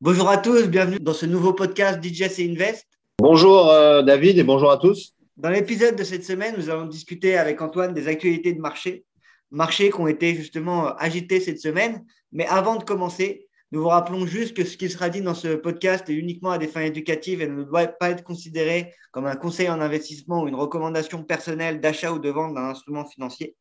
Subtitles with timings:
[0.00, 2.86] Bonjour à tous, bienvenue dans ce nouveau podcast DJS et Invest.
[3.18, 5.16] Bonjour euh, David et bonjour à tous.
[5.36, 9.04] Dans l'épisode de cette semaine, nous allons discuter avec Antoine des actualités de marché,
[9.50, 12.04] marchés qui ont été justement agités cette semaine.
[12.30, 15.56] Mais avant de commencer, nous vous rappelons juste que ce qui sera dit dans ce
[15.56, 19.34] podcast est uniquement à des fins éducatives et ne doit pas être considéré comme un
[19.34, 23.56] conseil en investissement ou une recommandation personnelle d'achat ou de vente d'un instrument financier.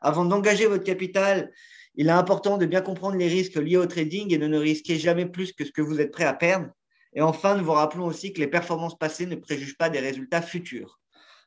[0.00, 1.52] Avant d'engager votre capital,
[1.96, 4.96] il est important de bien comprendre les risques liés au trading et de ne risquer
[4.96, 6.68] jamais plus que ce que vous êtes prêt à perdre.
[7.14, 10.42] Et enfin, nous vous rappelons aussi que les performances passées ne préjugent pas des résultats
[10.42, 10.98] futurs.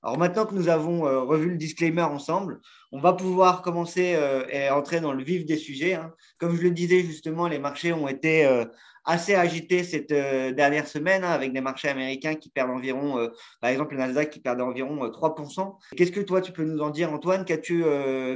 [0.03, 4.45] Alors maintenant que nous avons euh, revu le disclaimer ensemble, on va pouvoir commencer euh,
[4.49, 5.95] et entrer dans le vif des sujets.
[5.95, 6.13] Hein.
[6.37, 8.65] Comme je le disais justement, les marchés ont été euh,
[9.07, 13.29] assez agités cette dernière semaine hein, avec des marchés américains qui perdent environ,
[13.61, 15.77] par exemple le Nasdaq qui perd environ 3%.
[15.95, 17.45] Qu'est-ce que toi tu peux nous en dire Antoine?
[17.45, 17.83] Qu'as-tu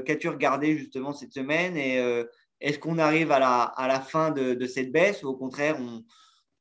[0.05, 1.77] qu'as-tu regardé justement cette semaine?
[1.77, 1.97] Et
[2.61, 6.03] est-ce qu'on arrive à la, à la fin de, cette baisse ou au contraire on,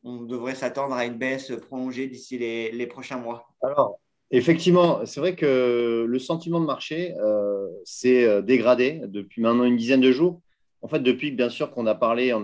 [0.03, 3.47] on devrait s'attendre à une baisse prolongée d'ici les, les prochains mois?
[3.63, 3.99] Alors,
[4.33, 9.77] Effectivement, c'est vrai que le sentiment de marché euh, s'est euh, dégradé depuis maintenant une
[9.77, 10.41] dizaine de jours.
[10.83, 12.35] En fait, depuis bien sûr qu'on a parlé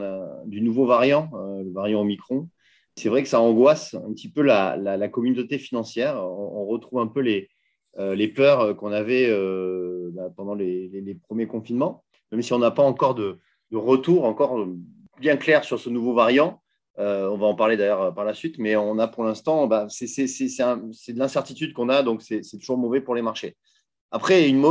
[0.44, 2.48] du nouveau variant, euh, le variant Omicron,
[2.96, 6.16] c'est vrai que ça angoisse un petit peu la, communauté financière.
[6.16, 7.48] On, retrouve un peu les,
[7.98, 9.30] les peurs qu'on avait
[10.12, 13.38] bah, pendant les, premiers confinements, même si on n'a pas encore de,
[13.72, 14.66] retour encore
[15.20, 16.62] bien clair sur ce nouveau variant.
[16.98, 19.66] Euh, on va en parler d'ailleurs euh, par la suite, mais on a pour l'instant,
[19.66, 23.56] bah, c'est de l'incertitude qu'on a, donc c'est toujours mauvais pour les marchés.
[24.10, 24.62] Après, une,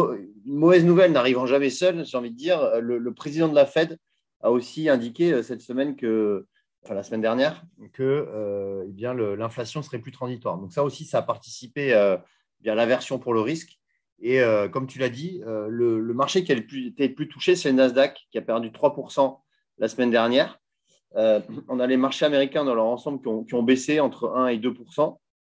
[0.46, 3.98] mauvaise nouvelle n'arrivant jamais seule, j'ai envie de dire, le, président de la Fed
[4.42, 6.46] a aussi indiqué euh, cette semaine que,
[6.84, 10.58] enfin la semaine dernière, que eh bien l'inflation serait plus transitoire.
[10.58, 11.88] Donc ça aussi, ça a participé
[12.62, 13.80] bien à l'aversion pour le risque.
[14.22, 14.40] Et
[14.72, 18.28] comme tu l'as dit, le, marché qui a été le plus touché, c'est le Nasdaq,
[18.30, 19.40] qui a perdu 3%
[19.80, 20.60] la semaine dernière.
[21.16, 21.40] Euh,
[21.70, 24.74] on a les marchés américains dans leur ensemble qui ont, baissé entre 1 et 2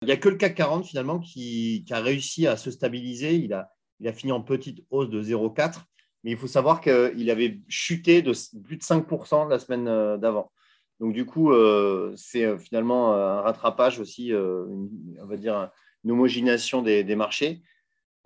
[0.06, 3.34] Il n'y a que le CAC 40 finalement qui, a réussi à se stabiliser.
[3.34, 5.80] Il a, fini en petite hausse de 0,4.
[6.22, 10.52] Mais il faut savoir qu'il avait chuté de plus de 5% la semaine euh, d'avant.
[11.00, 15.70] Donc du coup, euh, c'est finalement un rattrapage aussi, on va dire
[16.05, 17.62] une homogénéisation des marchés.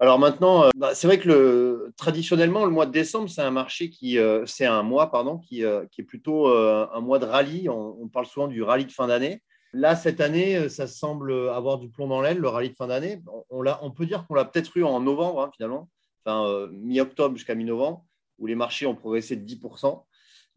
[0.02, 3.50] Alors maintenant, euh, bah, c'est vrai que le, traditionnellement, le mois de décembre, c'est un
[3.50, 7.68] marché qui, euh, c'est un mois, pardon, qui, euh, est plutôt un mois de rallye.
[7.68, 9.42] On, parle souvent du rallye de fin d'année.
[9.72, 13.20] Là, cette année, ça semble avoir du plomb dans l'aile, le rallye de fin d'année.
[13.50, 15.88] On, peut dire qu'on l'a peut-être eu en novembre, hein, finalement,
[16.24, 18.04] enfin, mi-octobre jusqu'à mi-novembre,
[18.38, 20.04] où les marchés ont progressé de 10%.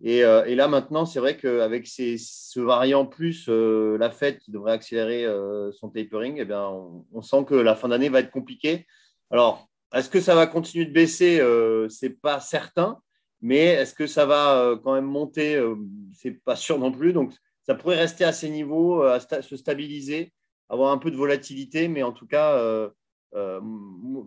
[0.01, 5.27] Et, là, maintenant, c'est vrai qu'avec ce variant plus la Fed qui devrait accélérer
[5.73, 8.87] son tapering, eh bien, on sent que la fin d'année va être compliquée.
[9.29, 11.39] Alors, est-ce que ça va continuer de baisser?
[11.39, 12.99] Euh, Ce n'est pas certain,
[13.41, 15.55] mais est-ce que ça va euh, quand même monter?
[15.55, 15.75] Euh,
[16.13, 17.13] Ce n'est pas sûr non plus.
[17.13, 20.33] Donc, ça pourrait rester à ces niveaux, à se stabiliser,
[20.69, 22.91] avoir un peu de volatilité, mais en tout cas,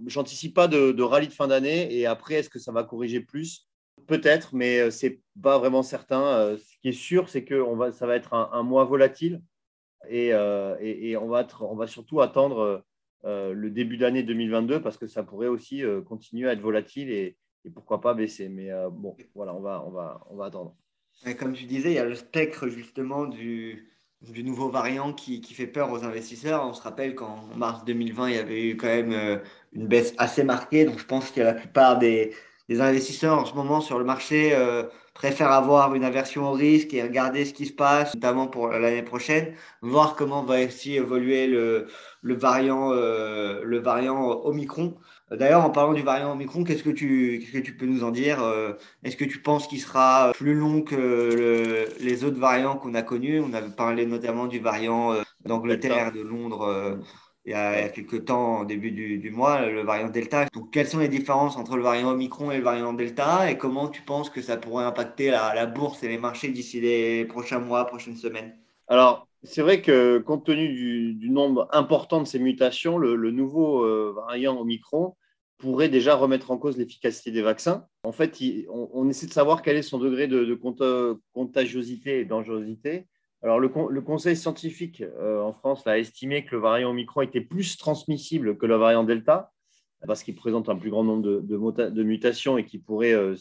[0.07, 1.95] j'anticipe pas de, rallye de fin d'année.
[1.95, 3.69] Et après, est-ce que ça va corriger plus?
[4.07, 6.57] Peut-être, mais ce n'est pas vraiment certain.
[6.57, 9.43] ce qui est sûr, c'est que ça va être un, mois volatile
[10.09, 12.85] et, on, va surtout attendre
[13.27, 17.11] euh, le début d'année 2022 parce que ça pourrait aussi euh, continuer à être volatile
[17.11, 17.37] et,
[17.75, 18.49] pourquoi pas baisser.
[18.49, 20.77] Mais euh, bon, voilà, on va attendre.
[21.39, 23.89] Comme tu disais, il y a le spectre justement du,
[24.23, 26.65] nouveau variant qui, fait peur aux investisseurs.
[26.65, 29.41] On se rappelle qu'en mars 2020, il y avait eu quand même
[29.73, 30.85] une baisse assez marquée.
[30.85, 32.33] Donc je pense que la plupart des,
[32.69, 34.53] investisseurs en ce moment sur le marché
[35.17, 39.03] préfèrent avoir une aversion au risque et regarder ce qui se passe, notamment pour l'année
[39.03, 41.89] prochaine, voir comment va aussi évoluer le
[42.23, 44.95] variant, euh, le variant Omicron.
[45.31, 48.13] D'ailleurs, en parlant du variant Omicron, qu'est-ce que tu, qu'est-ce que tu peux nous en
[48.13, 52.95] dire euh, Est-ce que tu penses qu'il sera plus long que les autres variants qu'on
[52.95, 53.41] a connus?
[53.41, 57.01] On avait parlé notamment du variant euh, d'Angleterre, de Londres
[57.47, 60.47] il y a quelques temps, au début du, mois, le variant Delta.
[60.53, 63.49] Donc, quelles sont les différences entre le variant Omicron et le variant Delta?
[63.49, 67.25] Et comment tu penses que ça pourrait impacter la, bourse et les marchés d'ici les
[67.25, 68.53] prochains mois, prochaines semaines?
[68.89, 74.13] Alors, c'est vrai que compte tenu du, nombre important de ces mutations, le, nouveau euh,
[74.17, 75.15] variant Omicron
[75.59, 77.87] pourrait déjà remettre en cause l'efficacité des vaccins.
[78.03, 78.39] En fait,
[78.69, 80.59] on, essaie de savoir quel est son degré de,
[81.33, 83.07] contagiosité et dangerosité.
[83.43, 87.77] Alors, le, Conseil scientifique euh, en France a estimé que le variant Omicron était plus
[87.77, 89.53] transmissible que le variant Delta,
[90.07, 93.35] parce qu'il présente un plus grand nombre de, mutations et qui pourrait euh,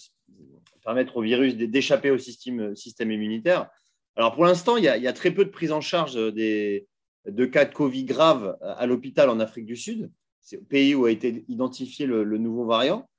[0.83, 3.69] permettre au virus d'échapper au système, immunitaire.
[4.15, 6.87] Alors, pour l'instant, il, y a très peu de prise en charge des,
[7.25, 10.09] de cas de Covid graves à l'hôpital en Afrique du Sud.
[10.45, 13.09] C'est le pays où a été identifié le, nouveau variant.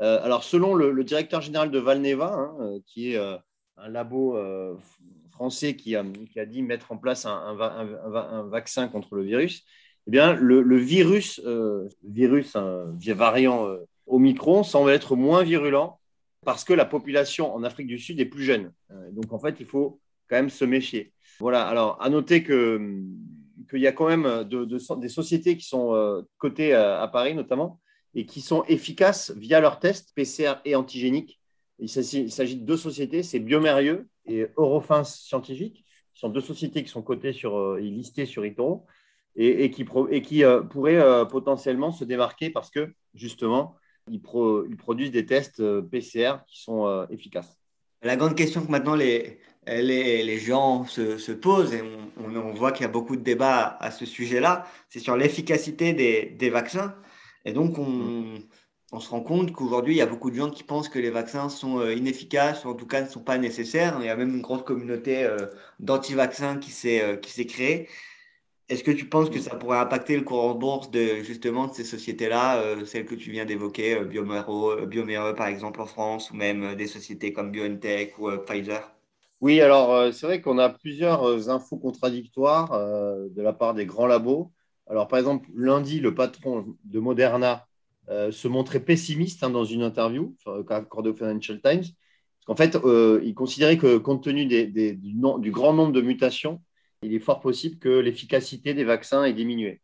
[0.00, 4.38] Euh, alors, selon le, directeur général de Valneva, hein, qui est un labo
[5.30, 6.02] français qui a,
[6.46, 7.54] dit mettre en place un,
[8.48, 9.62] vaccin contre le virus.
[10.06, 11.38] Eh bien, le, virus,
[12.02, 13.68] virus un variant
[14.06, 16.00] Omicron semble être moins virulent
[16.46, 18.72] parce que la population en Afrique du Sud est plus jeune.
[19.12, 20.00] donc, en fait, il faut
[20.30, 21.12] quand même se méfier.
[21.40, 23.02] Voilà, alors, à noter que
[23.70, 27.80] qu'il y a quand même des sociétés qui sont cotées à Paris notamment,
[28.14, 31.40] et qui sont efficaces via leurs tests PCR et antigéniques.
[31.78, 36.90] Il s'agit de deux sociétés, c'est Biomérieux et Eurofins Scientifique, qui sont deux sociétés qui
[36.90, 38.86] sont cotées sur, euh, et listées sur eToro
[39.36, 43.76] et, qui, euh, pourraient euh, potentiellement se démarquer parce que justement,
[44.10, 47.60] ils, produisent des tests PCR qui sont efficaces.
[48.02, 52.52] La grande question que maintenant les, les, les gens se, se, posent, et on, on
[52.54, 56.50] voit qu'il y a beaucoup de débats à ce sujet-là, c'est sur l'efficacité des, des
[56.50, 56.94] vaccins.
[57.44, 58.40] Et donc, on,
[58.92, 61.10] on se rend compte qu'aujourd'hui, il y a beaucoup de gens qui pensent que les
[61.10, 63.96] vaccins sont euh, inefficaces ou en tout cas ne sont pas nécessaires.
[64.00, 65.46] Il y a même une grosse communauté euh,
[65.78, 67.88] d'anti-vaccins qui s'est euh, qui s'est créée.
[68.68, 71.74] Est-ce que tu penses que ça pourrait impacter le cours en bourse de justement de
[71.74, 76.86] ces sociétés-là, celles que tu viens d'évoquer, Biomero, par exemple en France, ou même des
[76.86, 78.99] sociétés comme BioNTech ou Pfizer?
[79.40, 84.52] Oui, alors c'est vrai qu'on a plusieurs infos contradictoires de la part des grands labos.
[84.90, 87.66] Alors, par exemple, lundi, le patron de Moderna
[88.08, 90.34] euh, se montrait pessimiste hein, dans une interview
[90.68, 91.84] accordée au Financial Times.
[91.84, 96.60] Parce qu'en fait, euh, il considérait que compte tenu du, grand nombre de mutations,
[97.02, 99.80] il est fort possible que l'efficacité des vaccins ait diminué.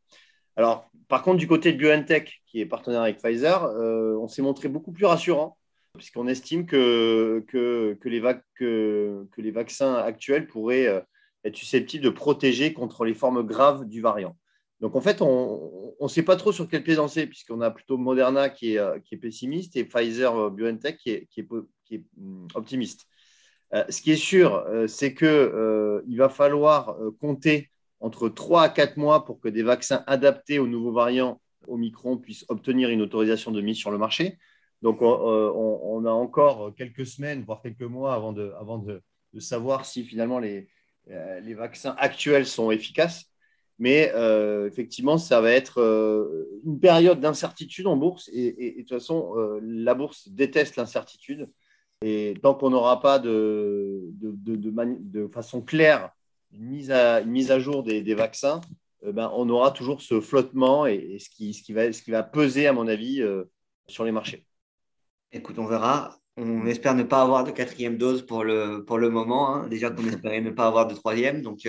[0.56, 4.42] Alors, par contre, du côté de BioNTech, qui est partenaire avec Pfizer, euh, on s'est
[4.42, 5.56] montré beaucoup plus rassurant,
[5.96, 11.04] puisqu'on estime que, que, les vaccins actuels pourraient
[11.44, 14.36] être susceptibles de protéger contre les formes graves du variant.
[14.80, 17.96] Donc en fait, on ne sait pas trop sur quel pied danser, puisqu'on a plutôt
[17.96, 23.06] Moderna qui est, euh, pessimiste et Pfizer euh, BioNTech qui est, qui est, mm, optimiste.
[23.74, 27.70] Euh, ce qui est sûr, c'est qu'il va falloir compter
[28.00, 32.44] entre 3 à 4 mois pour que des vaccins adaptés aux nouveaux variants Omicron puissent
[32.48, 34.38] obtenir une autorisation de mise sur le marché.
[34.86, 39.02] Donc on, a encore quelques semaines, voire quelques mois avant de,
[39.40, 40.68] savoir si finalement les,
[41.08, 43.28] les vaccins actuels sont efficaces.
[43.80, 48.30] Mais euh, effectivement, ça va être euh, une période d'incertitude en bourse.
[48.32, 51.50] Et, de toute façon, euh, la bourse déteste l'incertitude.
[52.00, 54.12] Et tant qu'on n'aura pas de,
[55.32, 56.10] façon claire
[56.52, 58.60] une mise à, jour des, vaccins,
[59.02, 61.72] ben, on aura toujours ce flottement et, ce qui
[62.12, 63.20] va peser, à mon avis,
[63.88, 64.45] sur les marchés.
[65.36, 66.18] Écoute, on verra.
[66.36, 69.54] On espère ne pas avoir de quatrième dose pour le, moment.
[69.54, 69.68] Hein.
[69.68, 71.42] Déjà qu'on espérait ne pas avoir de troisième.
[71.42, 71.66] Donc,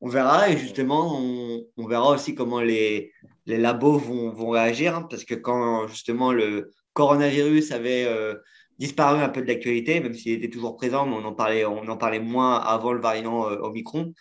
[0.00, 3.12] on verra et justement, on, verra aussi comment les,
[3.46, 8.34] labos vont, réagir hein, parce que quand justement le coronavirus avait euh,
[8.78, 12.92] disparu un peu de l'actualité, même s'il était toujours présent, on en parlait, moins avant
[12.92, 14.12] le variant euh, Omicron,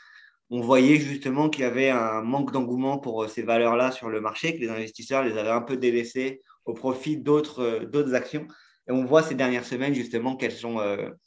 [0.49, 4.21] on voyait justement qu'il y avait un manque d'engouement pour euh, ces valeurs-là sur le
[4.21, 8.47] marché, que les investisseurs les avaient un peu délaissés au profit d'autres actions.
[8.87, 10.79] Et on voit ces dernières semaines justement qu'elles sont,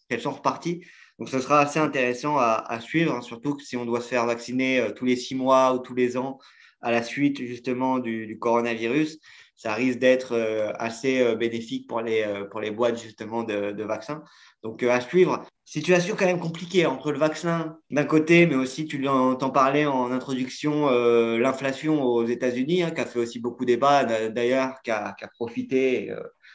[0.09, 0.83] qu'elles sont reparties.
[1.19, 4.81] Donc, ce sera assez intéressant à, suivre, hein, surtout si on doit se faire vacciner
[4.81, 6.39] euh, tous les six mois ou tous les ans
[6.81, 9.19] à la suite justement du, coronavirus.
[9.59, 14.23] Ça risque d'être euh, assez euh, bénéfique pour les, pour les boîtes justement de, vaccins.
[14.63, 15.45] Donc, à suivre.
[15.65, 20.11] Situation quand même compliquée entre le vaccin d'un côté, mais aussi, tu t'en parlais en
[20.13, 20.89] introduction,
[21.37, 26.11] l'inflation aux États-Unis, hein, qui a fait aussi beaucoup débat d'ailleurs, qui a, profité,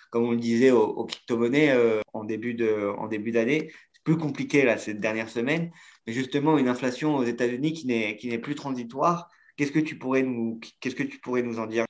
[0.09, 1.75] comme on le disait, aux, crypto-monnaies
[2.13, 3.69] en début d'année
[4.03, 5.71] plus compliqué là, ces dernières semaines,
[6.05, 9.29] mais justement une inflation aux États-Unis qui n'est, qui n'est plus transitoire.
[9.55, 11.85] Qu'est-ce que tu pourrais nous, qu'est-ce que tu pourrais nous en dire?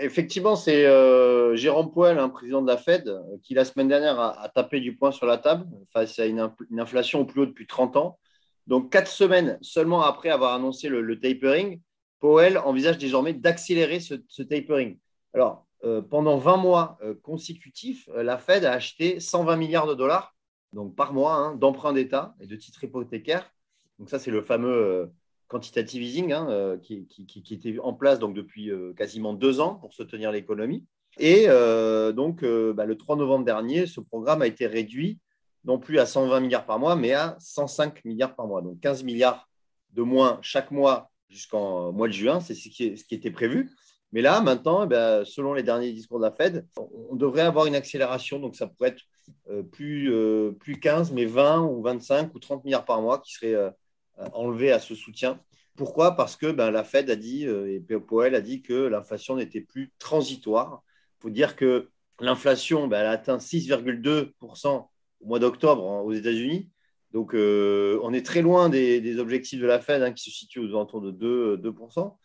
[0.00, 4.48] Effectivement, c'est euh, Jérôme Powell, un président de la Fed, qui la semaine dernière a,
[4.48, 7.96] tapé du poing sur la table face à une, inflation au plus haut depuis 30
[7.96, 8.18] ans.
[8.66, 11.80] Donc, quatre semaines seulement après avoir annoncé le, tapering,
[12.20, 14.98] Powell envisage désormais d'accélérer ce, tapering.
[15.34, 20.36] Alors, euh, pendant 20 mois euh, consécutifs, la Fed a acheté 120 milliards de dollars
[20.76, 23.50] donc par mois, hein, d'emprunts d'État et de titres hypothécaires.
[23.98, 25.06] Donc ça, c'est le fameux euh,
[25.48, 27.06] quantitative easing hein, euh, qui,
[27.50, 30.84] était en place donc, depuis euh, quasiment deux ans pour soutenir l'économie.
[31.18, 35.18] Et donc, bah, le 3 novembre dernier, ce programme a été réduit
[35.64, 38.62] non plus à 120 milliards par mois, mais à 105 milliards par mois.
[38.62, 39.48] Donc 15 milliards
[39.92, 43.70] de moins chaque mois jusqu'en mois de juin, c'est ce, qui, était prévu.
[44.12, 46.66] Mais là, maintenant, eh ben, selon les derniers discours de la Fed,
[47.10, 48.38] on devrait avoir une accélération.
[48.38, 49.02] Donc ça pourrait être
[49.50, 53.32] euh, plus, euh, plus 15, mais 20 ou 25 ou 30 milliards par mois qui
[53.32, 53.74] seraient
[54.18, 55.40] euh, enlevés à ce soutien.
[55.76, 56.16] Pourquoi?
[56.16, 59.92] Parce que ben, la Fed a dit, et Powell a dit que l'inflation n'était plus
[59.98, 60.82] transitoire.
[61.18, 64.88] Il faut dire que l'inflation, ben, elle a atteint 6,2%
[65.20, 66.70] au mois d'octobre aux États-Unis.
[67.12, 70.68] Donc, on est très loin des, objectifs de la Fed hein, qui se situent aux
[70.70, 72.16] alentours de 2, 2%.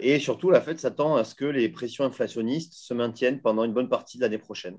[0.00, 3.74] Et surtout, la Fed s'attend à ce que les pressions inflationnistes se maintiennent pendant une
[3.74, 4.78] bonne partie de l'année prochaine.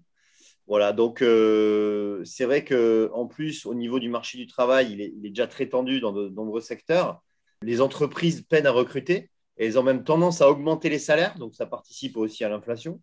[0.68, 5.12] Voilà, donc euh, c'est vrai qu'en plus, au niveau du marché du travail, il est,
[5.16, 7.22] déjà très tendu dans de, nombreux secteurs.
[7.62, 11.54] Les entreprises peinent à recruter et elles ont même tendance à augmenter les salaires, donc
[11.54, 13.02] ça participe aussi à l'inflation.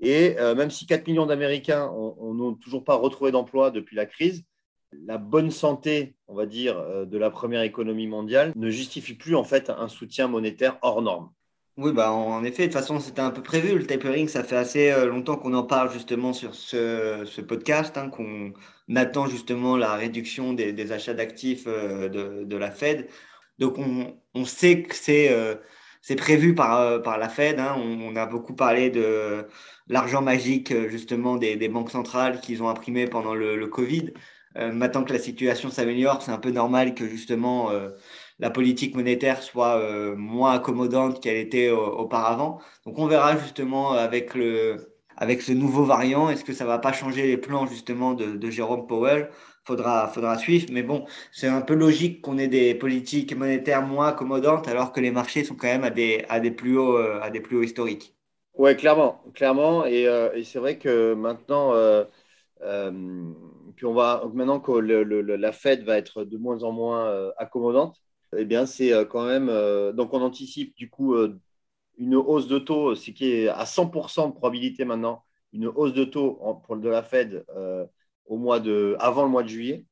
[0.00, 4.44] Et euh, même si 4 millions d'Américains n'ont toujours pas retrouvé d'emploi depuis la crise,
[4.92, 9.36] la bonne santé, on va dire, euh, de la première économie mondiale ne justifie plus
[9.36, 11.30] en fait un soutien monétaire hors norme.
[11.78, 13.76] Oui, bah en effet, de toute façon, c'était un peu prévu.
[13.78, 17.98] Le tapering, ça fait assez euh, longtemps qu'on en parle justement sur ce, ce podcast,
[17.98, 18.54] hein, qu'on
[18.94, 23.08] attend justement la réduction des, des achats d'actifs euh, de, de, la Fed.
[23.58, 25.56] Donc, on, on sait que c'est euh,
[26.16, 27.60] prévu par, par la Fed.
[27.60, 27.74] Hein.
[27.76, 29.46] On, on, a beaucoup parlé de
[29.88, 34.12] l'argent magique justement des, des banques centrales qu'ils ont imprimé pendant le, le Covid.
[34.54, 37.70] maintenant que la situation s'améliore, c'est un peu normal que justement
[38.38, 42.60] la politique monétaire soit euh, moins accommodante qu'elle était auparavant.
[42.84, 46.92] Donc on verra justement avec, le, avec ce nouveau variant, est-ce que ça va pas
[46.92, 49.30] changer les plans justement de, Jérôme Powell?
[49.64, 50.66] Faudra, faudra suivre.
[50.70, 55.00] Mais bon, c'est un peu logique qu'on ait des politiques monétaires moins accommodantes alors que
[55.00, 57.56] les marchés sont quand même à des, à des, plus, hauts, euh, à des plus
[57.56, 58.14] hauts historiques.
[58.54, 59.22] Oui, clairement.
[59.34, 59.84] clairement.
[59.84, 61.72] Et, euh, c'est vrai que maintenant,
[63.74, 67.96] puis on va, maintenant que la Fed va être de moins en moins accommodante,
[68.36, 69.48] eh bien, c'est euh, quand même.
[69.48, 71.38] Euh, donc, on anticipe du coup euh,
[71.98, 76.04] une hausse de taux, ce qui est à 100% de probabilité maintenant, une hausse de
[76.04, 77.44] taux pour de la Fed
[78.26, 79.86] au mois de, avant le mois de juillet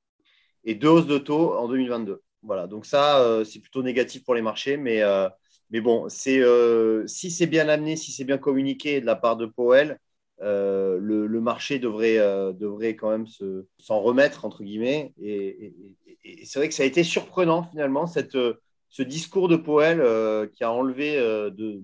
[0.64, 2.22] et deux hausses de taux en 2022.
[2.42, 5.02] Voilà, donc ça, c'est plutôt négatif pour les marchés, mais,
[5.70, 6.42] mais bon, c'est,
[7.06, 9.98] si c'est bien amené, si c'est bien communiqué de la part de Powell,
[10.40, 12.18] le, le, marché devrait,
[12.54, 15.72] devrait quand même se, s'en remettre, entre guillemets, et,
[16.44, 18.60] c'est vrai que ça a été surprenant finalement, cette, euh,
[18.90, 21.82] ce discours de Poel euh, qui a enlevé euh, de,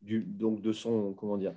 [0.00, 1.54] du, donc de son comment dire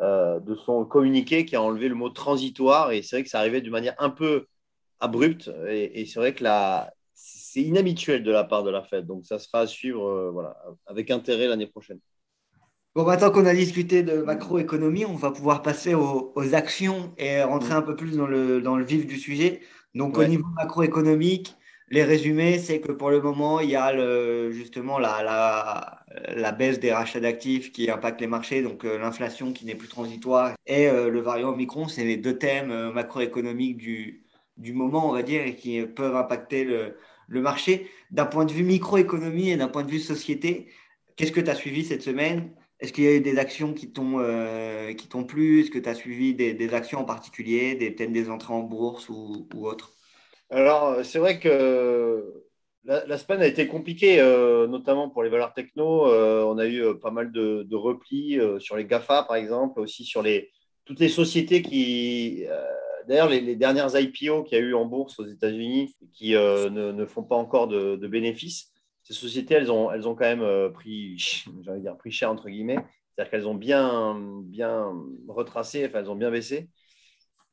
[0.00, 2.90] de son communiqué, qui a enlevé le mot transitoire.
[2.90, 4.46] Et c'est vrai que ça arrivait d'une manière un peu
[4.98, 5.52] abrupte.
[5.68, 6.44] Et, c'est vrai que
[7.14, 9.06] c'est inhabituel de la part de la Fed.
[9.06, 12.00] Donc ça sera à suivre voilà, avec intérêt l'année prochaine.
[12.94, 17.74] Bon, maintenant qu'on a discuté de macroéconomie, on va pouvoir passer aux, actions et rentrer
[17.74, 17.78] mm.
[17.78, 19.62] un peu plus dans le, dans le vif du sujet.
[19.96, 21.56] Donc, au niveau macroéconomique,
[21.90, 23.92] les résumés, c'est que pour le moment, il y a
[24.52, 29.66] justement la, la, baisse des rachats d'actifs qui impacte les marchés, donc euh, l'inflation qui
[29.66, 34.24] n'est plus transitoire et euh, le variant Omicron, c'est les deux thèmes euh, macroéconomiques du,
[34.56, 36.96] du moment, on va dire, et qui peuvent impacter le,
[37.26, 37.90] le marché.
[38.12, 40.68] D'un point de vue microéconomie et d'un point de vue société,
[41.16, 42.50] qu'est-ce que tu as suivi cette semaine?
[42.84, 44.18] Est-ce qu'il y a eu des actions qui t'ont
[44.94, 45.60] qui t'ont plu?
[45.60, 49.08] Est-ce que tu as suivi des, actions en particulier, des, peut-être des entrées en bourse
[49.08, 49.92] ou, autres?
[50.50, 52.44] Alors, c'est vrai que
[52.84, 56.06] la, semaine a été compliquée, euh, notamment pour les valeurs techno.
[56.06, 60.04] Euh, on a eu euh, pas mal de, replis sur les GAFA, par exemple, aussi
[60.04, 60.50] sur les,
[60.84, 62.44] toutes les sociétés qui.
[63.08, 67.22] D'ailleurs, les, dernières IPO qu'il y a eu en bourse aux États-Unis qui ne, font
[67.22, 68.73] pas encore de, bénéfices,
[69.04, 71.16] ces sociétés, elles ont, elles ont quand même pris,
[71.76, 72.78] dire, pris cher, entre guillemets.
[73.14, 74.92] C'est-à-dire qu'elles ont bien, bien
[75.28, 76.68] retracé, enfin, elles ont bien baissé.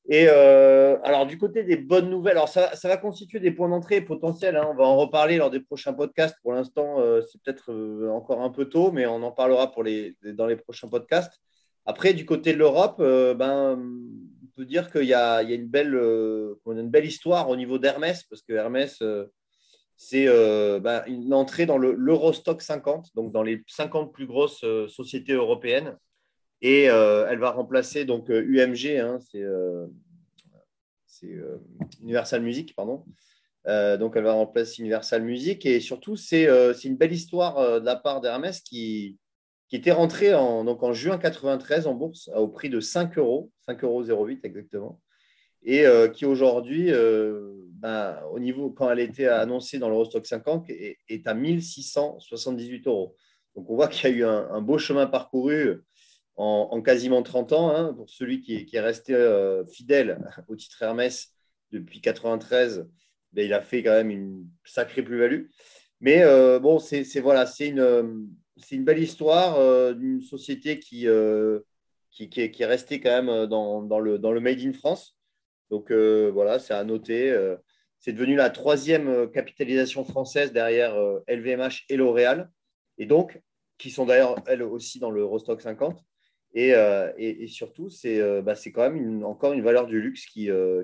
[0.09, 4.01] Et euh, alors, du côté des bonnes nouvelles, alors ça, va constituer des points d'entrée
[4.01, 4.55] potentiels.
[4.55, 4.67] Hein.
[4.71, 6.35] on va en reparler lors des prochains podcasts.
[6.41, 9.83] Pour l'instant, euh, c'est peut-être euh, encore un peu tôt, mais on en parlera pour
[9.83, 11.39] les, dans les prochains podcasts.
[11.85, 16.89] Après, du côté de l'Europe, ben, on peut dire qu'il y, a, une, belle, une
[16.89, 19.01] belle histoire au niveau d'Hermès, parce que Hermès,
[20.03, 20.25] c'est
[20.79, 25.95] ben, une entrée dans l'Eurostock 50, donc dans les 50 plus grosses sociétés européennes.
[26.61, 29.19] Et euh, elle va remplacer donc UMG, euh, hein,
[31.07, 31.57] c'est euh,
[32.01, 33.03] Universal Music, pardon.
[33.65, 36.45] donc elle va remplacer Universal Music et surtout c'est
[36.83, 39.17] une belle histoire de la part d'Hermès qui,
[39.73, 44.09] était rentrée en, donc en juin 93 en bourse au prix de 5 euros, 5,08
[44.09, 45.01] euros exactement,
[45.63, 46.91] et qui aujourd'hui,
[47.81, 53.15] ben, au niveau, quand elle était annoncée dans l'Eurostock 50, est, à 1678 euros.
[53.55, 55.81] Donc on voit qu'il y a eu un, beau chemin parcouru
[56.35, 57.75] en, quasiment 30 ans.
[57.75, 61.33] Hein, pour celui qui, est resté euh, fidèle au titre Hermès
[61.71, 62.87] depuis 93,
[63.33, 65.47] ben, il a fait quand même une sacrée plus-value.
[66.01, 68.27] Mais euh, bon, c'est voilà, c'est une,
[68.83, 71.07] belle histoire euh, d'une société qui,
[72.11, 75.17] qui, est, restée quand même dans, le, dans le Made in France.
[75.71, 77.35] Donc voilà, c'est à noter.
[77.97, 80.95] c'est devenu la troisième capitalisation française derrière
[81.27, 82.51] LVMH et L'Oréal.
[82.99, 83.41] Et donc,
[83.81, 86.05] qui sont d'ailleurs, elles aussi, dans le Rostock 50.
[86.57, 90.83] Euh, et, surtout, c'est euh, bah, quand même encore une valeur du luxe qui, euh,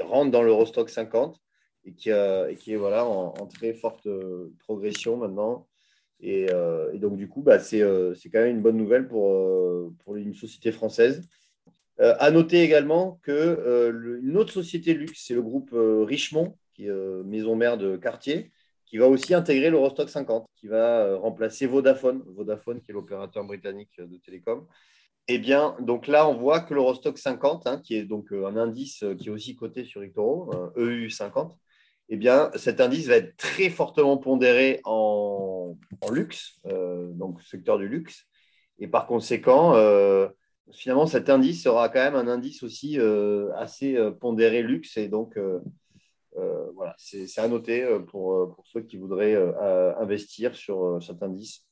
[0.00, 1.40] rentre dans l'Eurostock 50
[1.84, 4.08] et qui, et qui est voilà, en, très forte
[4.58, 5.66] progression maintenant.
[6.20, 6.46] Et,
[6.94, 11.22] donc, du coup, bah, c'est quand même une bonne nouvelle pour une société française.
[11.98, 17.78] À noter également qu'une autre société luxe, c'est le groupe Richemont, qui est maison mère
[17.78, 18.50] de quartier,
[18.84, 24.00] qui va aussi intégrer l'Eurostock 50, qui va remplacer Vodafone, Vodafone qui est l'opérateur britannique
[24.00, 24.66] de télécom.
[25.26, 28.56] Eh bien, donc là, on voit que l'Eurostock 50, hein, qui est donc euh, un
[28.58, 31.56] indice euh, qui est aussi coté sur Ictoro, EU 50,
[32.10, 35.76] eh bien, cet indice va être très fortement pondéré en,
[36.12, 38.26] luxe, euh, donc secteur du luxe.
[38.78, 39.72] Et par conséquent,
[40.72, 42.98] finalement, cet indice sera quand même un indice aussi
[43.56, 44.96] assez pondéré luxe.
[44.96, 45.38] Et donc,
[46.34, 49.36] voilà, c'est à noter pour, pour, ceux qui voudraient
[49.98, 51.64] investir sur cet indice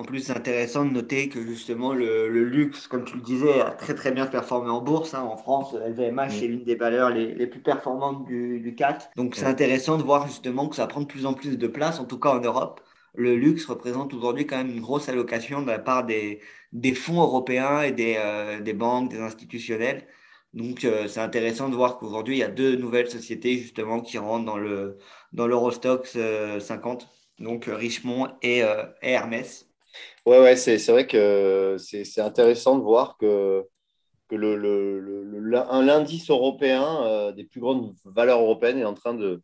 [0.00, 3.70] en plus, c'est intéressant de noter que justement le, luxe, comme tu le disais, a
[3.72, 5.12] très très bien performé en bourse.
[5.12, 5.20] Hein.
[5.20, 9.10] En France, LVMH est l'une des valeurs les, plus performantes du, du CAC.
[9.16, 12.00] Donc c'est intéressant de voir justement que ça prend de plus en plus de place,
[12.00, 12.80] en tout cas en Europe.
[13.14, 16.40] Le luxe représente aujourd'hui quand même une grosse allocation de la part des,
[16.94, 20.06] fonds européens et des, euh, des banques, des institutionnels.
[20.54, 24.18] Donc euh, c'est intéressant de voir qu'aujourd'hui, il y a deux nouvelles sociétés justement qui
[24.18, 24.98] rentrent dans le
[25.32, 26.18] dans l'Eurostox
[26.58, 28.62] 50, euh, donc Richemont et,
[29.00, 29.68] Hermès.
[30.26, 33.64] Ouais, ouais, c'est vrai que c'est intéressant de voir que,
[34.28, 39.42] que le, le, un indice européen des plus grandes valeurs européennes est en train de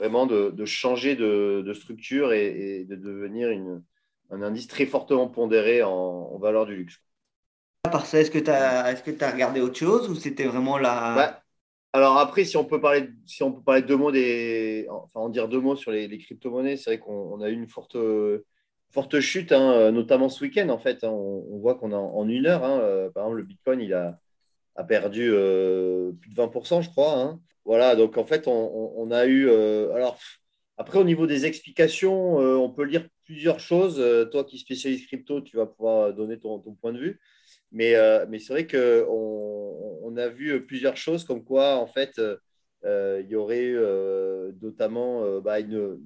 [0.00, 3.82] vraiment de, de changer de, de structure et, de devenir une,
[4.30, 7.00] un indice très fortement pondéré en, en valeur du luxe.
[7.82, 11.14] Par ça, est-ce que tu as, est as regardé autre chose ou c'était vraiment la.
[11.14, 11.42] Bah,
[11.92, 15.20] alors après, si on peut parler, si on peut parler de deux mots des, enfin
[15.20, 17.96] en dire deux mots sur les, les crypto-monnaies, c'est vrai qu'on a eu une forte
[18.90, 20.68] forte chute, hein, notamment ce week-end.
[20.68, 21.10] En fait, hein.
[21.10, 24.18] on, voit qu'on a en une heure, hein, euh, par exemple, le Bitcoin, il a,
[24.76, 27.38] a perdu euh, plus de 20%, je crois.
[27.64, 29.48] Voilà, donc en fait, on, a eu.
[29.48, 30.18] Euh, alors,
[30.76, 34.02] après, au niveau des explications, on peut lire plusieurs choses.
[34.30, 37.20] toi qui spécialises crypto, tu vas pouvoir donner ton, point de vue.
[37.72, 37.94] Mais,
[38.28, 42.20] mais c'est vrai qu'on on a vu plusieurs choses, comme quoi, en fait,
[42.84, 43.74] il y aurait
[44.62, 46.00] notamment bah, une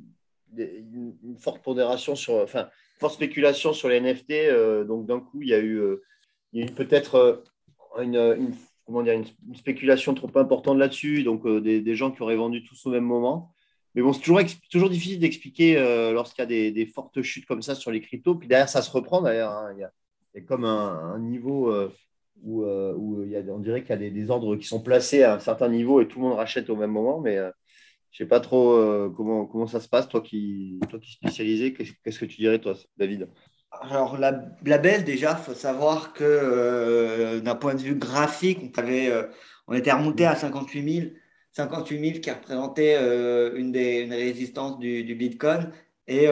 [1.38, 4.31] forte pondération sur, enfin, forte spéculation sur les NFT.
[4.31, 6.03] Euh, donc, d'un coup, il y a eu, euh,
[6.53, 7.14] eu peut-être
[7.99, 8.55] euh, une,
[8.87, 11.23] comment dire, une, spéculation trop importante là-dessus.
[11.23, 13.53] Donc, des, gens qui auraient vendu tous au même moment.
[13.94, 15.75] Mais bon, c'est toujours, difficile d'expliquer
[16.12, 18.35] lorsqu'il y a des, fortes chutes comme ça sur les cryptos.
[18.35, 19.53] Puis derrière, ça se reprend d'ailleurs.
[19.53, 19.73] Hein.
[19.77, 21.73] Il, y a comme un, niveau
[22.42, 25.68] où, où on dirait qu'il y a des, ordres qui sont placés à un certain
[25.68, 27.20] niveau et tout le monde rachète au même moment.
[27.20, 27.38] Mais
[28.14, 31.75] je sais pas trop euh, comment, ça se passe, toi qui, toi spécialisé.
[31.75, 33.29] Qu'est-ce que tu dirais, toi, David?
[33.83, 38.79] Alors, la, la baisse, déjà, faut savoir que euh, d'un point de vue graphique, on,
[38.81, 39.25] avait, euh,
[39.69, 41.07] on était remonté à 58 000,
[41.53, 42.97] 58 000 qui représentait
[43.57, 45.71] une des une résistance du, du, Bitcoin.
[46.09, 46.27] Et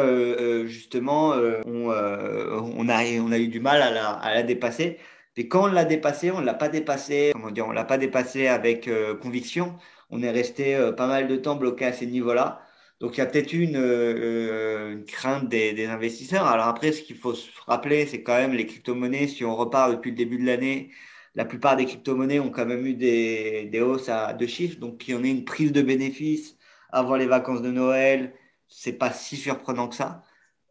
[0.67, 1.31] justement,
[1.67, 4.99] on, on, a, on a eu du mal à la, à la dépasser.
[5.37, 7.99] Et quand on l'a dépassé, on ne l'a pas dépassé, comment dire, on l'a pas
[7.99, 8.91] dépassé avec
[9.23, 9.79] conviction
[10.13, 12.61] on est resté euh, pas mal de temps bloqué à ces niveaux-là.
[13.03, 16.47] Donc il y a peut-être eu une, euh, crainte des, investisseurs.
[16.47, 19.91] Alors après, ce qu'il faut se rappeler, c'est quand même les crypto-monnaies, si on repart
[19.91, 20.93] depuis le début de l'année,
[21.35, 24.79] la plupart des crypto-monnaies ont quand même eu des, hausses à deux chiffres.
[24.79, 26.57] Donc qu'il y en ait une prise de bénéfices
[26.91, 28.35] avant les vacances de Noël,
[28.69, 30.23] c'est pas si surprenant que ça.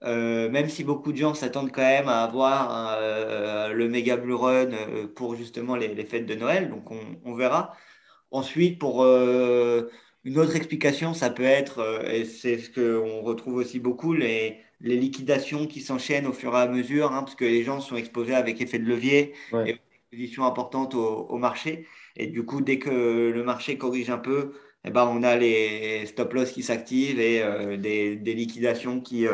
[0.04, 3.00] Euh, même si beaucoup de gens s'attendent quand même à avoir
[3.74, 4.70] le méga blue run
[5.16, 6.90] pour justement les, fêtes de Noël, donc
[7.26, 7.76] on verra.
[8.32, 9.90] Ensuite, pour euh,
[10.24, 14.60] une autre explication, ça peut être, euh, et c'est ce qu'on retrouve aussi beaucoup, les,
[14.80, 17.96] les liquidations qui s'enchaînent au fur et à mesure, hein, parce que les gens sont
[17.96, 19.80] exposés avec effet de levier et une
[20.12, 21.88] exposition importante au, marché.
[22.18, 24.54] Et du coup, dès que le marché corrige un peu,
[24.86, 29.26] eh ben, on a les stop loss qui s'activent et euh, des, des, liquidations qui,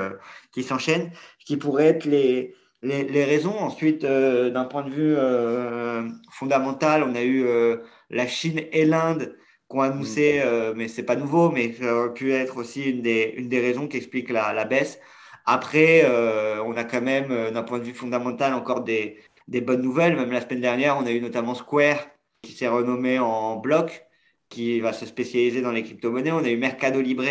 [0.52, 3.58] qui s'enchaînent, ce qui pourrait être les, les, les raisons.
[3.58, 7.45] Ensuite, d'un point de vue fondamental, on a eu
[8.10, 9.36] la Chine et l'Inde
[9.75, 10.41] annoncé, mm.
[10.45, 13.60] euh, mais c'est pas nouveau, mais ça aurait pu être aussi une des, une des
[13.60, 14.99] raisons qui explique la, la baisse.
[15.45, 19.62] Après, euh, on a quand même, euh, d'un point de vue fondamental, encore des, des,
[19.62, 20.15] bonnes nouvelles.
[20.15, 21.97] Même la semaine dernière, on a eu notamment Square
[22.41, 24.06] qui s'est renommé en bloc,
[24.49, 26.32] qui va se spécialiser dans les crypto-monnaies.
[26.32, 27.23] On a eu Mercado Libre,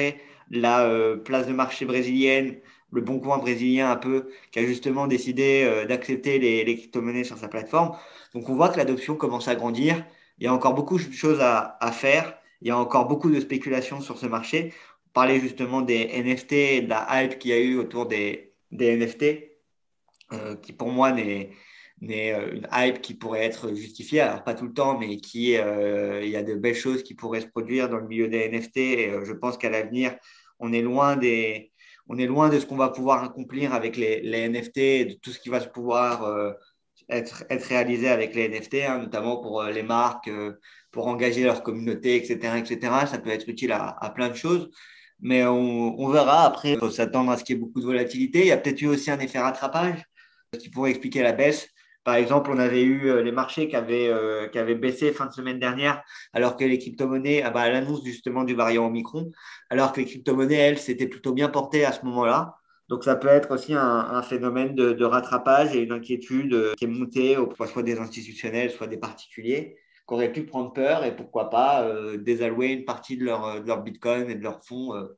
[0.50, 2.58] la place de marché brésilienne,
[2.92, 7.38] le bon coin brésilien un peu, qui a justement décidé d'accepter les, les crypto-monnaies sur
[7.38, 7.96] sa plateforme.
[8.34, 10.04] Donc on voit que l'adoption commence à grandir.
[10.38, 12.38] Il y a encore beaucoup de choses à, faire.
[12.60, 14.72] Il y a encore beaucoup de spéculations sur ce marché.
[15.08, 19.24] On parlait justement des NFT de la hype qu'il y a eu autour des, NFT,
[20.32, 21.50] euh, qui pour moi n'est
[22.02, 24.20] mais une hype qui pourrait être justifiée.
[24.20, 27.40] Alors, pas tout le temps, mais qui, il y a de belles choses qui pourraient
[27.40, 29.24] se produire dans le milieu des NFT.
[29.24, 30.14] Je pense qu'à l'avenir,
[30.58, 34.76] on est loin de ce qu'on va pouvoir accomplir avec les, NFT
[35.08, 36.54] de tout ce qui va se pouvoir
[37.08, 40.30] être, être avec les NFT, hein, notamment pour les marques,
[40.90, 43.06] pour engager leur communauté, etc., etc.
[43.06, 44.70] Ça peut être utile à, plein de choses
[45.20, 46.44] mais on, verra.
[46.44, 48.40] Après, il faut s'attendre à ce qu'il y ait beaucoup de volatilité.
[48.40, 50.04] Il y a peut-être eu aussi un effet rattrapage
[50.58, 51.68] qui pourrait expliquer la baisse.
[52.04, 55.26] Par exemple, on avait eu euh, les marchés qui avaient, euh, qui avaient baissé fin
[55.26, 59.32] de semaine dernière, alors que les crypto-monnaies, ah bah, à l'annonce justement du variant Omicron,
[59.70, 62.54] alors que les crypto-monnaies, elles, s'étaient plutôt bien portées à ce moment-là.
[62.88, 66.88] Donc, ça peut être aussi un, phénomène de, rattrapage et une inquiétude euh, qui est
[66.88, 71.82] montée, soit des institutionnels, soit des particuliers qui auraient pu prendre peur et pourquoi pas
[71.82, 75.16] euh, désallouer une partie de leur, euh, de leur Bitcoin et de leurs fonds, euh,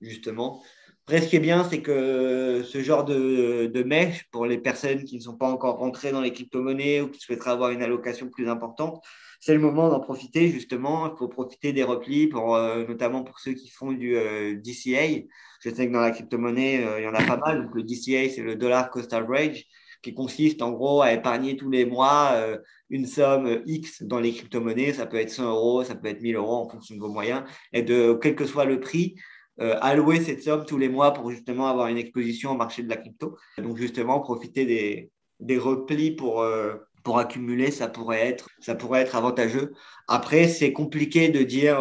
[0.00, 0.62] justement.
[1.08, 5.04] Après, ce qui est bien, c'est que ce genre de, de mèche, pour les personnes
[5.04, 8.28] qui ne sont pas encore rentrées dans les crypto-monnaies ou qui souhaiteraient avoir une allocation
[8.28, 9.02] plus importante,
[9.40, 11.10] c'est le moment d'en profiter, justement.
[11.10, 14.16] Il faut profiter des replis, pour, notamment pour ceux qui font du
[14.62, 15.24] DCA.
[15.64, 17.62] Je sais que dans la crypto-monnaie, il y en a pas mal.
[17.62, 19.64] Donc, le DCA, c'est le dollar cost average
[20.02, 22.58] qui consiste en gros à épargner tous les mois euh,
[22.90, 24.92] une somme X dans les crypto-monnaies.
[24.92, 27.44] Ça peut être 100 euros, ça peut être 1000 euros en fonction de vos moyens.
[27.72, 29.20] Et de quel que soit le prix, euh,
[29.58, 32.96] allouer cette somme tous les mois pour justement avoir une exposition au marché de la
[32.96, 33.36] crypto.
[33.58, 39.16] Donc justement, profiter des, replis pour, euh, pour accumuler, ça pourrait être, ça pourrait être
[39.16, 39.72] avantageux.
[40.06, 41.78] Après, c'est compliqué de dire,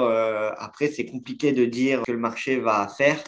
[0.80, 3.24] c'est compliqué de dire que le marché va faire.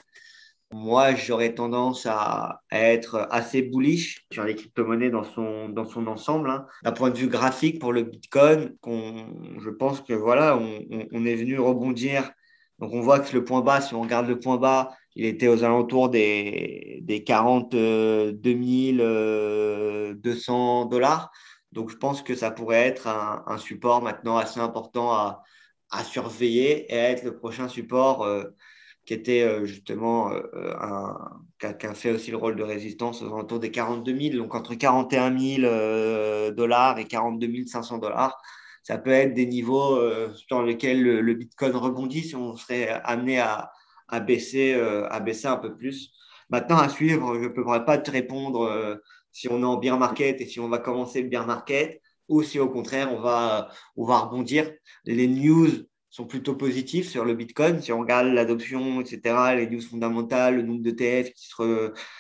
[0.72, 6.52] Moi, j'aurais tendance à, être assez bullish sur les crypto-monnaies dans son, dans son ensemble.
[6.52, 6.68] Hein.
[6.84, 10.80] D'un point de vue graphique, pour le Bitcoin, je pense que voilà, on,
[11.12, 12.32] on, est venu rebondir.
[12.80, 15.48] Donc, on voit que le point bas, si on regarde le point bas, il était
[15.48, 18.34] aux alentours des, des 42
[20.14, 21.32] 200 dollars.
[21.72, 25.44] Donc, je pense que ça pourrait être un, support maintenant assez important à,
[26.04, 28.24] surveiller et à être le prochain support.
[28.24, 28.44] Euh,
[29.10, 31.14] qui était euh, justement euh, euh,
[31.58, 34.76] qui a, fait aussi le rôle de résistance aux alentours des 42 000, donc entre
[34.76, 38.40] 41 000 dollars et 42 500 dollars.
[38.90, 40.00] Ça peut être des niveaux
[40.34, 43.72] sur lesquels le, Bitcoin rebondit si on serait amené à,
[44.20, 46.12] baisser, à baisser un peu plus.
[46.50, 49.00] Maintenant, à suivre, je ne pourrais pas te répondre
[49.32, 52.42] si on est en bear market et si on va commencer le bear market ou
[52.42, 54.72] si au contraire on va, on va rebondir.
[55.06, 55.70] Les news
[56.10, 57.82] sont plutôt positifs sur le Bitcoin.
[57.84, 61.48] Si on regarde l'adoption, etc., les news fondamentales, le nombre de TF qui,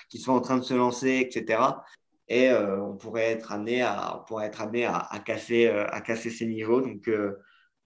[0.10, 1.62] qui sont en train de se lancer, etc.
[2.30, 5.86] Et euh, on pourrait être amené à, on pourrait être amené à, à casser, euh,
[5.90, 6.82] à casser ces niveaux.
[6.82, 7.34] Donc, euh,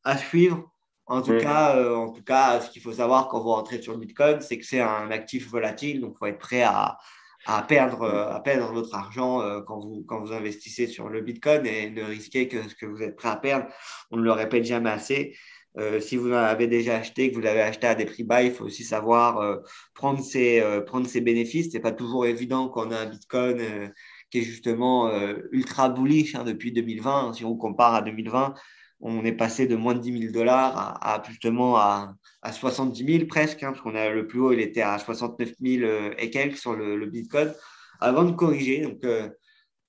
[0.03, 0.69] à suivre.
[1.05, 3.99] En tout, cas, en tout cas, ce qu'il faut savoir quand vous rentrez sur le
[3.99, 5.99] Bitcoin, c'est que c'est un actif volatile.
[5.99, 6.97] Donc, il faut être prêt à,
[7.45, 11.89] à perdre, à perdre votre argent quand, vous, quand vous investissez sur le Bitcoin et
[11.89, 13.67] ne risquer que ce que vous êtes prêt à perdre.
[14.11, 15.35] On ne le répète jamais assez.
[15.77, 18.51] Euh, si vous avez déjà acheté, que vous l'avez acheté à des prix bas, il
[18.53, 19.57] faut aussi savoir euh,
[19.93, 21.71] prendre, ses, euh, prendre ses bénéfices.
[21.71, 23.91] Ce n'est pas toujours évident quand on a un Bitcoin
[24.33, 25.11] qui est justement
[25.51, 27.33] ultra bullish hein, depuis 2020.
[27.33, 28.55] Si on compare à 2020,
[28.99, 33.25] on est passé de moins de 10 000 dollars à, justement à, à, 70 000
[33.27, 36.57] presque, hein, parce qu'on a le plus haut, il était à 69 000 et quelques
[36.57, 37.53] sur le, Bitcoin,
[37.99, 38.81] avant de corriger.
[38.81, 39.05] Donc,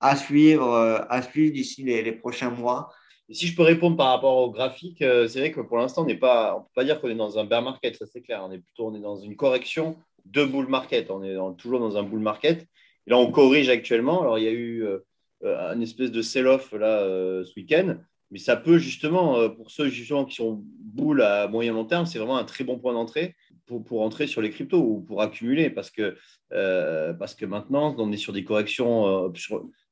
[0.00, 2.90] à suivre, suivre d'ici les, prochains mois.
[3.30, 6.04] Si je peux répondre par rapport au graphique, euh, c'est vrai que pour l'instant, on
[6.04, 8.44] n'est pas, on peut pas dire qu'on est dans un bear market, ça c'est clair.
[8.46, 11.10] On est plutôt, on est dans une correction de bull market.
[11.10, 12.68] On est toujours dans un bull market.
[13.06, 14.22] Et là, on corrige actuellement.
[14.22, 14.98] Alors, il y a eu euh,
[15.44, 17.96] euh une espèce de sell-off là euh, ce week-end,
[18.30, 22.18] mais ça peut justement, pour ceux justement qui sont bull à moyen long terme, c'est
[22.18, 23.36] vraiment un très bon point d'entrée
[23.66, 26.16] pour, pour entrer sur les cryptos ou pour accumuler, parce que
[26.50, 29.28] parce que maintenant, on est sur des corrections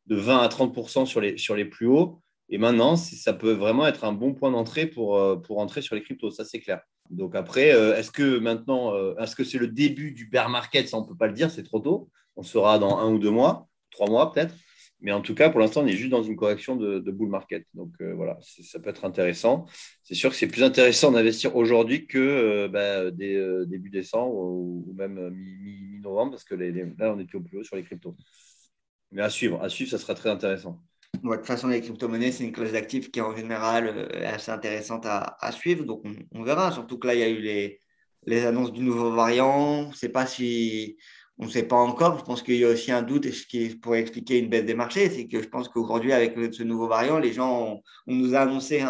[0.06, 2.20] de 20 à 30 sur les sur les plus hauts.
[2.48, 6.02] Et maintenant, ça peut vraiment être un bon point d'entrée pour, pour entrer sur les
[6.02, 6.80] cryptos, ça c'est clair.
[7.10, 11.02] Donc après, est-ce que maintenant, est-ce que c'est le début du bear market Ça, on
[11.02, 12.10] ne peut pas le dire, c'est trop tôt.
[12.36, 14.54] On sera dans un ou deux mois, trois mois peut-être.
[15.00, 17.66] Mais en tout cas, pour l'instant, on est juste dans une correction de, bull market.
[17.74, 19.66] Donc voilà, ça peut être intéressant.
[20.04, 26.30] C'est sûr que c'est plus intéressant d'investir aujourd'hui que bah, début décembre ou, même mi-novembre,
[26.30, 28.16] parce que là, on était au plus haut sur les cryptos.
[29.10, 30.80] Mais à suivre, à suivre, ça sera très intéressant
[31.30, 34.50] de toute façon, les crypto-monnaies, c'est une clause d'actifs qui, en général, euh, est assez
[34.50, 35.84] intéressante à, suivre.
[35.84, 36.72] Donc, on, verra.
[36.72, 37.80] Surtout que là, il y a eu les,
[38.26, 39.84] les annonces du nouveau variant.
[39.86, 40.96] On ne sait pas si.
[41.42, 42.20] On ne sait pas encore.
[42.20, 44.64] Je pense qu'il y a aussi un doute, et ce qui pourrait expliquer une baisse
[44.64, 48.36] des marchés, c'est que je pense qu'aujourd'hui, avec ce nouveau variant, les gens, on nous
[48.36, 48.84] a annoncé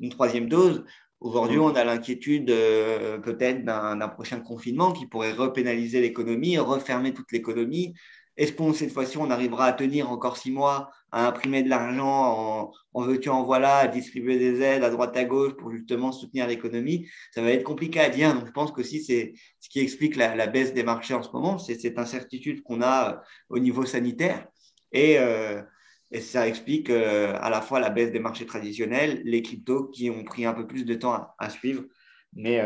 [0.00, 0.84] une troisième dose.
[1.20, 7.30] Aujourd'hui, on a l'inquiétude euh, peut-être d'un prochain confinement qui pourrait repénaliser l'économie, refermer toute
[7.30, 7.94] l'économie
[8.36, 12.64] est-ce qu'on, cette fois-ci, on arrivera à tenir encore six mois, à imprimer de l'argent
[12.64, 16.10] en, en veux-tu, en voilà, à distribuer des aides à droite à gauche pour justement
[16.10, 17.08] soutenir l'économie?
[17.32, 18.34] Ça va être compliqué à dire.
[18.34, 21.58] Donc, je pense qu'aussi, c'est ce qui explique la, baisse des marchés en ce moment,
[21.58, 23.16] c'est cette incertitude qu'on a euh,
[23.50, 24.48] au niveau sanitaire.
[24.90, 25.62] Et, euh,
[26.10, 30.10] et ça explique euh, à la fois la baisse des marchés traditionnels, les cryptos qui
[30.10, 31.84] ont pris un peu plus de temps à, suivre.
[32.32, 32.60] Mais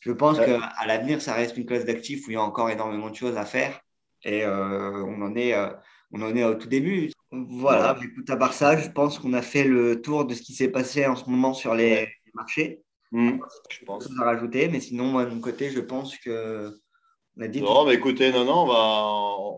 [0.00, 3.10] je pense qu'à l'avenir, ça reste une classe d'actifs où il y a encore énormément
[3.10, 3.83] de choses à faire.
[4.24, 5.68] Et euh, on, en est, euh,
[6.12, 7.10] on en est au tout début.
[7.30, 10.54] Voilà, écoute, à part ça, je pense qu'on a fait le tour de ce qui
[10.54, 12.80] s'est passé en ce moment sur les, marchés.
[13.12, 13.38] Mmh,
[13.70, 14.08] je pense.
[14.20, 16.72] à rajouter, mais sinon, moi, de mon côté, je pense que.
[17.36, 18.96] On a dit non, mais écoutez, non, non, on va,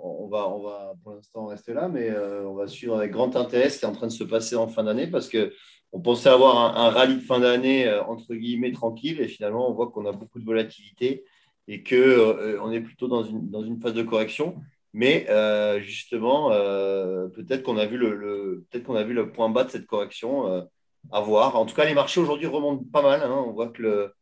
[0.03, 3.37] on va, on va pour l'instant rester là, mais euh, on va suivre avec grand
[3.37, 5.53] intérêt ce qui est en train de se passer en fin d'année parce que
[5.93, 9.75] on pensait avoir un, un rallye de fin d'année entre guillemets tranquille et finalement on
[9.75, 11.23] voit qu'on a beaucoup de volatilité
[11.69, 14.57] et qu'on euh, on est plutôt dans une, dans une phase de correction.
[14.93, 19.51] Mais euh, justement, euh, peut-être qu'on a, vu le, peut qu'on a vu le point
[19.51, 20.67] bas de cette correction
[21.13, 21.57] à voir.
[21.57, 23.23] En tout cas, les marchés aujourd'hui remontent pas mal.
[23.23, 23.45] Hein.
[23.47, 24.13] On voit que le,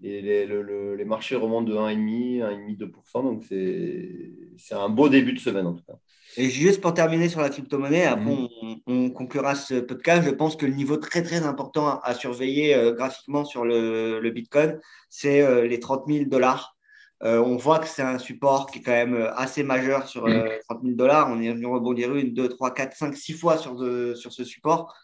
[0.00, 3.22] les, les, les, marchés remontent de 1,5, 1,5-2%.
[3.22, 3.44] Donc,
[4.58, 5.96] c'est un beau début de semaine en tout cas.
[6.36, 8.48] Et juste pour terminer sur la crypto-monnaie, après mhm.
[8.60, 10.26] on, on, conclura ce podcast.
[10.26, 14.78] Je pense que le niveau très très important à, surveiller graphiquement sur le, le Bitcoin,
[15.08, 16.77] c'est les 30 000 dollars.
[17.24, 20.22] Euh, on voit que c'est un support qui est quand même euh, assez majeur sur
[20.22, 21.28] 30 000 dollars.
[21.30, 23.76] On est venu rebondir une, deux, trois, quatre, cinq, six fois sur,
[24.16, 24.94] sur ce support.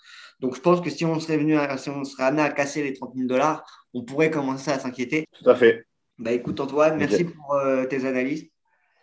[0.41, 2.93] Donc, je pense que si on serait venu, si on serait amené à casser les
[2.93, 5.27] 30 000 dollars, on pourrait commencer à s'inquiéter.
[5.43, 5.87] Tout à fait.
[6.19, 8.49] Bah, écoute, Antoine, merci pour euh, tes analyses.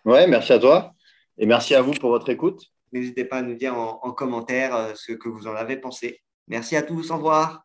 [0.06, 0.94] Ouais, merci à toi.
[1.38, 2.62] Et merci à vous pour votre écoute.
[2.94, 6.22] N'hésitez pas à nous dire en commentaire ce que vous en avez pensé.
[6.48, 7.10] Merci à tous.
[7.12, 7.60] Au revoir.